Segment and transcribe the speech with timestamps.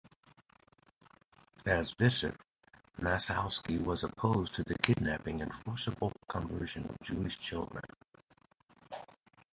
[1.63, 2.41] As bishop,
[2.99, 7.83] Massalski was opposed to the kidnapping and forcible conversion of Jewish children.